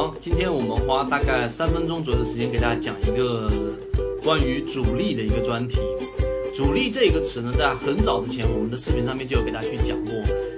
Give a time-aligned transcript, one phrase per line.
[0.00, 3.50] 好，今天我们花大概三分钟左右的时间给大家讲一个
[4.24, 5.76] 关于主力的一个专题。
[6.54, 10.14] 主力这个词呢，在很早之前我们的视频上面就有给大家去讲过。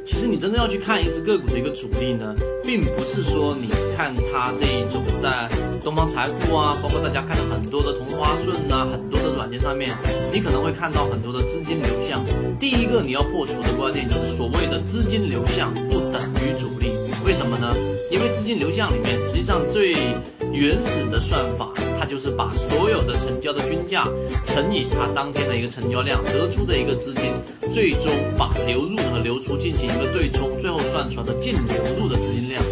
[0.07, 2.33] 其实你真正要去看一只个股的一个主力呢，
[2.65, 5.49] 并不是说你是看它这一种在
[5.83, 9.91] 东方财富啊，包括大家看的很多的同花顺啊，很多的软件上面，
[10.33, 12.25] 你可能会看到很多的资金流向。
[12.61, 16.93] 第一个你要破除的观念就是所谓的资金流向不等于主力，
[17.25, 17.75] 为什么呢？
[18.11, 19.95] 因为资金流向里面，实际上最
[20.53, 24.07] 原始的算法，它就是把所有的成交的均价
[24.45, 27.33] 乘以它当天的一个成交量，得出的一个资金，
[27.73, 32.63] 最终把流入和流出进行一个对冲，最后算出来的净流入的资金量。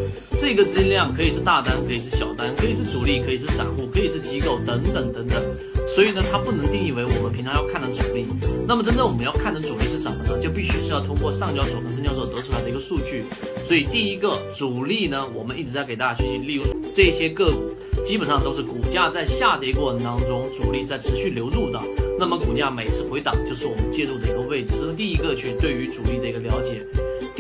[0.51, 5.41] 这个资金量可以是大单，可以是小单，可以是主力，可以是散户，可以是机构等等等等。
[5.87, 8.27] 所以呢，它不能定义为我们平常要看的主力。
[8.67, 10.37] 那么真正我们要看的主力是什么呢？
[10.43, 13.23] 就必须是要通过上交所和深交所得出来的一个数据。
[13.65, 17.71] 所以第一个主力呢，我们一直在给大家学习，例如这些个股，
[18.05, 21.81] 基本上都是股价在下跌过程当中，主力在持续流入的。
[22.19, 24.73] 那么股价每次回档，就是我们介入的一个位置。
[24.77, 26.85] 这是第一个去对于主力的一个了解。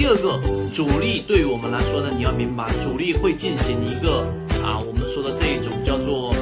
[0.01, 0.41] 第二个，
[0.73, 4.25] 主力对于我们来说呢，你要明白，主力会进行一个
[4.65, 6.35] 啊，我们说的这一种叫做。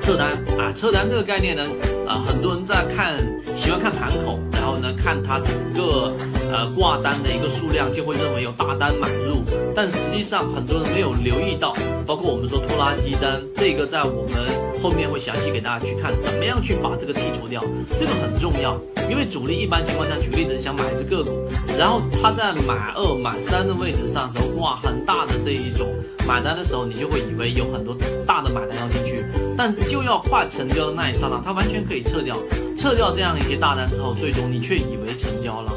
[0.00, 1.62] 撤单啊，撤单这个概念呢，
[2.08, 3.14] 啊，很多人在看，
[3.54, 6.12] 喜欢看盘口，然后呢，看它整个
[6.52, 9.42] 呃挂单的一个数量，就会认为有大单买入，
[9.74, 11.74] 但实际上很多人没有留意到，
[12.06, 14.44] 包括我们说拖拉机单，这个在我们
[14.82, 17.64] 后面会详细给大家去看，怎么样去把这个剔除掉，
[17.96, 21.30] 这个很重要，因为主力一般情况下，举个例子，想买一只个股，
[21.78, 25.88] 然后他在买二买三的位置上时候，哇，很大的这一种
[26.28, 29.24] 买单的时候，你就会以为有很多大的买单要进去。
[29.56, 32.36] 但是就要快成交的那一刹那，它完全可以撤掉，
[32.76, 35.72] 撤掉这样一些大单之后，最终你却以为成交了。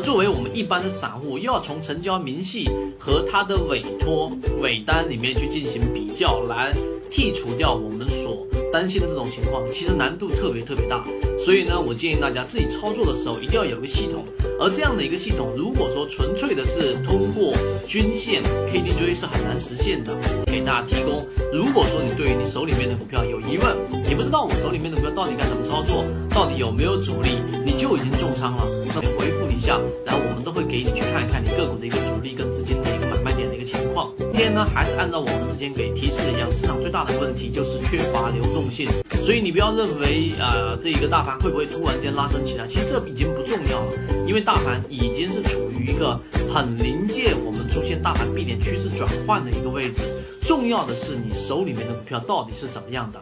[0.00, 2.68] 作为我们一般的散户，又要从成交明细
[2.98, 6.72] 和它的委托尾单里面去进行比较，来
[7.10, 8.46] 剔除掉我们所。
[8.70, 11.02] 担心的这种情况，其实难度特别特别大，
[11.38, 14.22] 所以呢，我建议大家自己操作的时候一定要有个系统。
[14.60, 17.54] 而这样的一个系统，如果说纯粹的是通过
[17.86, 20.14] 均线 KDJ 是很难实现的。
[20.44, 23.74] 给大家提供，如果说你对于你手里面的股票有疑问，
[24.28, 28.62] 知道我手里面的股票到底该怎么操作，到底有没有主力，你就已经重仓了，
[28.94, 34.12] 那么回复一下，然后我们都会给你去看一看你个股的一个主力跟资金的一个买卖点的一个情况。
[34.18, 38.70] 今天呢，还是按照我们之前给提示的一样，市场最大的问题就是缺乏流动。
[38.70, 38.86] 性，
[39.24, 42.66] 所以你不要认为啊，这一个大盘会不会突然间拉升起来？
[42.66, 46.20] 其实这已经不重要了，因为大盘已经是处于一个
[46.52, 50.02] 很临界我们出现大盘避点趋势转换的一个位置。
[50.42, 53.18] 重要的是你手里面的股票到底是怎么样的。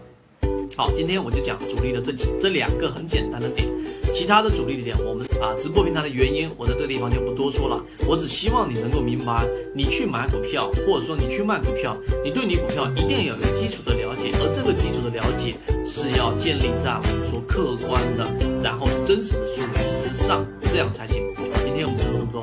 [0.76, 3.66] 好，今天我就讲主力的这几这两个很简单的点，
[4.12, 7.82] 其他的主力的点，我们啊直播平台的原因，我在这个地方就不多说了。
[8.06, 15.54] 我只希望你能够明白，你去买股票，或者说你去卖股票，你对你股票一定要有一个基础的了解，而这个基础的了解
[15.86, 18.28] 是要建立在我们说客观的，
[18.62, 21.34] 然后是真实的数据之上，这样才行。
[21.36, 22.42] 好，今天我们就说这么多，